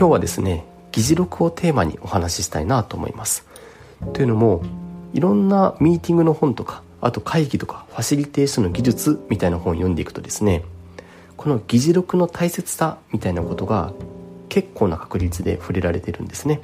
[0.00, 3.44] 今日はですね議事録をテーマにお話ししたいなと思います。
[4.14, 4.62] というのも
[5.12, 10.64] いろんなミーティングの本とかあと会議とかファシリテーションの技術みたいな本を読んでいくとですね
[11.36, 13.92] この議事録の大切さみたいなことが
[14.48, 16.62] 結構な確率で触れられてるんですね。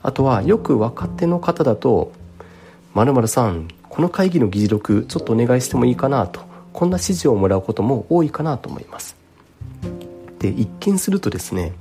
[0.00, 2.12] あとはよく若手の方だと
[2.94, 9.16] 「まるさんこの会議の議事録ちょっとお願いしてもいいかな」とこんな指示をもらうことも多いかなと思います。
[10.38, 11.72] で一見するとですね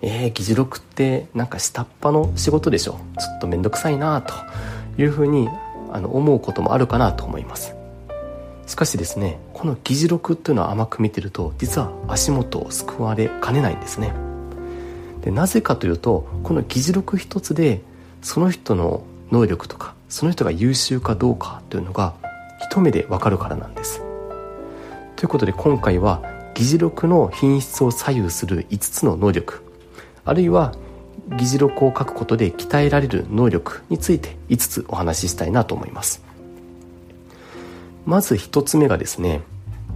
[0.00, 2.92] えー、議事録ってなんか下っ端の仕事でしょ。
[3.18, 4.34] ちょっと面倒くさいなと
[5.00, 5.48] いうふうに
[5.90, 7.74] あの思うこともあるかなと思います。
[8.66, 14.12] しかしですねこの議事録っていうのは甘く見てると実は足元を救われかねないんですね。
[15.22, 17.80] でなぜかというとこの議事録一つで
[18.22, 22.14] その人の能力とかその人が優秀かどうかというのが
[22.60, 24.02] 一目でわかるからなんです。
[25.16, 26.22] ということで今回は
[26.54, 29.67] 議事録の品質を左右する5つの能力
[30.28, 30.74] あるいは
[31.36, 36.22] 議事録を書くことで鍛えられる能力について5つお話ししたいなと思います。
[38.06, 39.42] まず1つ目がですね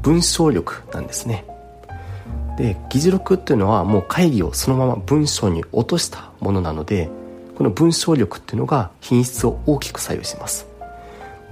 [0.03, 1.45] 文章力なんですね。
[2.59, 7.09] で議事録っていうのはもう会議をそのまま文章に落としたものなので
[7.57, 10.67] この文章力っていうのが品質を大きく左右します。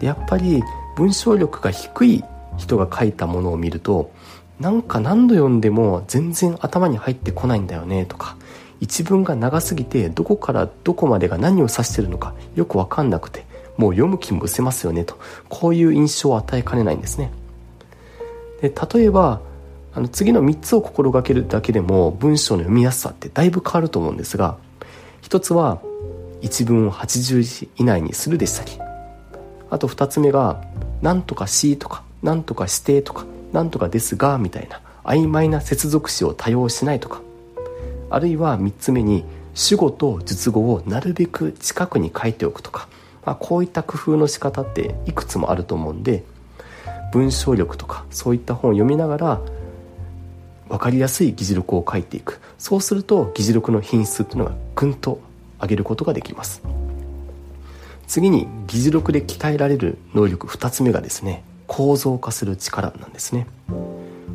[0.00, 0.62] でやっぱり
[0.96, 2.24] 文章力が低い
[2.56, 4.10] 人が書いたものを見ると
[4.58, 8.36] なんか何度読んでも全然頭に入ってこないんだよねとか
[8.80, 13.44] 一文が長すぎてどこからどこまでが何を指してるのかよく分かんなくて
[13.76, 17.30] もう読む気も失せますよねとこういう印象を与えかねないんですね。
[18.60, 19.40] で例えば
[19.94, 24.56] あの次の3つを心がけるだけでも文章の読みやすさってだいぶ変わると思うんですが
[25.20, 25.80] 一つは
[26.42, 28.72] 一文を80字以内にするでしたり
[29.70, 30.62] あと2つ目が
[31.02, 37.22] 「なんとかし」とか「なんとかして」とか「なんとかですが」みたいな曖昧な接続詞を多用しないとか
[38.10, 42.88] あるいは3つ目に主語と述語をなるべく近くに書いておくとか、
[43.24, 46.24] まあ、こういった工夫の仕方っていくつもあると思うんで
[47.12, 49.40] 文章力とかそういった本を読みながら
[50.68, 52.40] 分かりやすい議事録を書いていく。
[52.56, 55.20] そうすると議事録の品質っていうのがぐんと
[55.60, 56.62] 上げることができます。
[58.06, 63.48] 次に議事録で鍛えられる能力2つ目がですね構造化する力なんですね。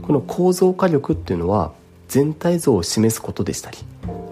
[0.01, 1.71] この構造化力っていうのは
[2.07, 3.77] 全体像を示すことでしたり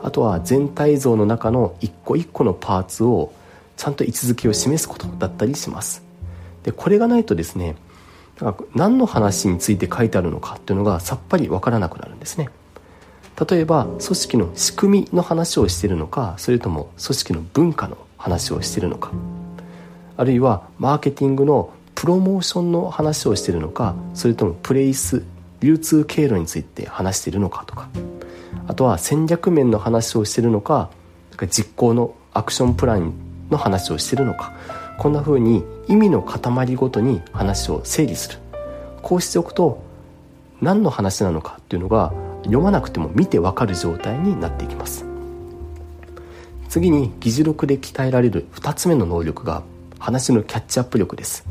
[0.02, 3.34] あとは全体像の中の一個一個のパーツを
[3.78, 6.04] ちゃんと位置づけを示すことだったりします。
[6.64, 7.76] でこれがないとですね
[8.40, 12.50] なんか何の話について書いてあるのかっていうのがさっぱりわからなくなるんですね。
[13.50, 19.12] 例えば組織の仕組みの話をしているのかそれとも組織の文化の話をしているのか。
[20.16, 25.24] あるいはマーケティングのプロモーションの話をしているのかそれともプレイス
[25.64, 27.90] 流通経路について話しているのかとか
[28.68, 30.90] あとは戦略面の話をしているのか
[31.50, 33.14] 実行のアクションプラン
[33.50, 34.54] の話をしているのか
[34.98, 38.38] こんな風に意味の塊ごとに話を整理する。
[39.02, 39.84] こうしておくと
[40.62, 42.14] 何の話なのかっていうのが
[42.44, 45.06] 読まなくても見てわかる状態になっていきます。
[46.70, 49.64] 次に議事録で鍛えられる2つ目の能力が
[50.00, 51.46] 話のキャッチアップ力です。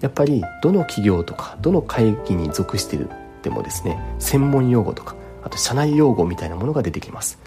[0.00, 7.38] やっぱりどの企業とかどの会議に属しているってもですね専門用語とかあと社内用語みたいなものが出てきます。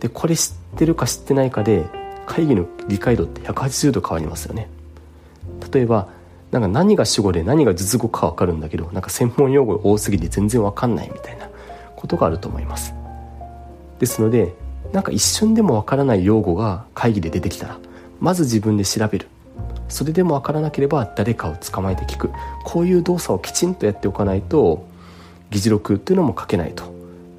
[0.00, 1.86] でこれ知ってるか知ってないかで
[2.26, 4.68] 会議の理解度って180度変わりますよね。
[5.72, 6.08] 例えば
[6.50, 11.48] なんか何が主語で何が述語か分かるんだけどなんか専門用語多すぎて全然分かんないみたいな
[11.96, 12.94] ことがあると思います。
[13.98, 14.54] ですので
[14.92, 17.78] なんか一瞬でも分からない用語が会議で出てきたら
[18.20, 19.28] まず自分で調べる。
[19.88, 22.30] それでも分からなければ誰かを捕まえて聞く。
[22.64, 24.86] こういう動作をきちんとやっておかないと
[25.50, 26.92] 議事録っていうのも書けないと。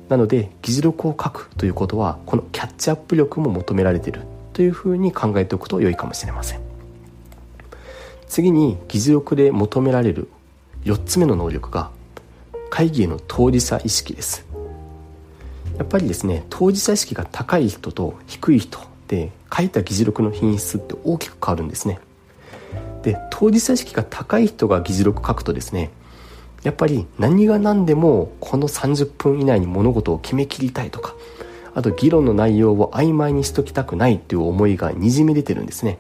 [0.10, 4.22] なので議事録を書くということはこのキャッチアップ力も求められている
[4.54, 6.62] というふうに考えておくと良いかもしれません。
[8.28, 10.30] 次に議事録で求められる
[10.84, 11.90] 4つ目の能力が
[12.70, 14.46] 会議への当事者意識です。
[15.78, 22.00] やっぱりですね当事者意識が高い人と低い人で書いた議事録の品質って大きく変わるんですね。
[23.04, 25.92] で当事者意識が高い人が議事録書くとですね
[26.66, 31.14] やっぱり何が何でもこの30分以内に物事を決めきりたいとか
[31.76, 36.00] あと議論の内容を曖昧にしときたくないっていう思いがにじみ出てるんですね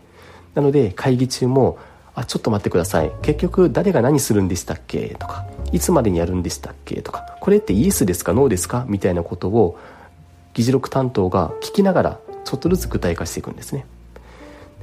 [0.55, 1.77] なので会議中も
[2.15, 9.77] 「あちょっと待ってください結局誰が何するんでしたっけ?」とか「いつまでにやるんでしたっけ?」とか「これってイエスですかノーですか?」みたいなことを
[10.55, 13.85] 議事録担当が聞きながらちょっとずつ具体化していくんですね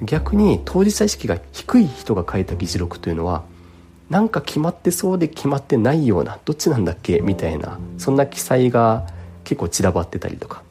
[0.02, 3.42] 逆に当事者意識が低い人が書いた議事録というのは
[4.12, 9.06] なんか決まってそうで決まってないようなどっちなんだっけみたいなそんな記載が
[9.42, 10.62] 結構散らばってたりとか。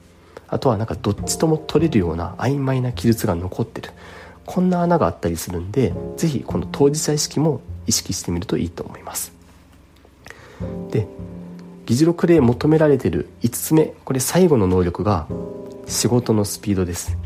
[0.47, 3.91] あとはなんかどっちとも取れるような曖昧な記述が残ってる。
[4.45, 9.31] こんな穴があったりするんで是非この当事者意識も意識してみるといいと思います。
[10.91, 11.07] で
[11.87, 15.25] 議事録で求められてる5つ目これ最後の能力が
[15.87, 17.17] 仕事のスピードです。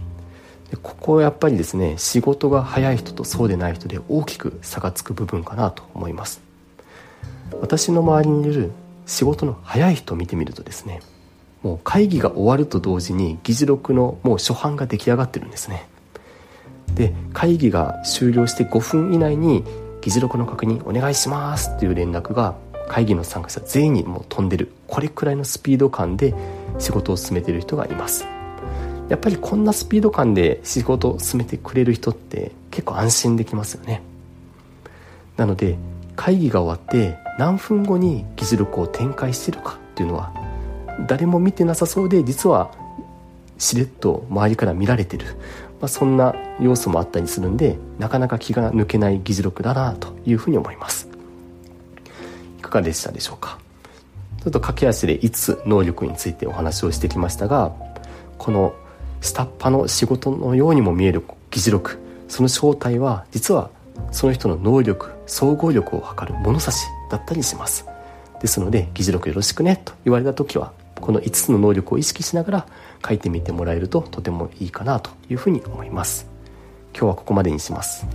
[0.82, 6.42] ここはやっぱりですね仕事が早い人とそうでない人で大きく差がつく部分かなと思います。
[7.62, 8.72] 私の周りにいる
[9.06, 11.02] 仕事の早い人を見てみるとですね
[11.62, 15.88] もう会議が終わると同時に議事録のもう初版が出来上がってるんですね。
[16.94, 19.64] で会議が終了して5分以内に
[20.02, 22.56] 議事録の確認お願いしますっていう連絡が
[22.88, 24.72] 会議の参加者全員にもう飛んでる。
[24.88, 26.36] これくらいのスピード感で
[26.78, 28.35] 仕事を進めてる人がいます。
[29.10, 34.02] やっぱりこんなスピード感で仕事を進めてくれる人って結構安心できますよね。
[35.38, 35.78] なので
[36.16, 40.34] 会議が終わって何分後に議事録を展開してるかっていうのは
[41.08, 42.72] 誰も見てなさそうで実は
[43.58, 45.26] しれっと周りから見られてる、
[45.82, 51.10] まあ、そんな要素もあったりするんでなかなか気が抜けない議事録だなというふうに思います。
[52.60, 53.60] いかがでしたでしょうか？
[54.42, 57.74] ちょっと駆け足で5つ能力についてお話をしてきましたが
[58.38, 58.74] この
[59.26, 62.00] 下っ端の仕事のようにも見える議事録。
[62.28, 63.70] その正体は実は
[64.12, 67.86] その人の能力総合力を測る物差しだったりします。
[68.40, 72.68] ですので議事録よろしくねと言われた時はこの5つの能力を意識しながら
[73.06, 76.28] 書いてみてもらえるととてもいいかなというふうに思います。
[76.94, 78.06] 今日はここまでにします。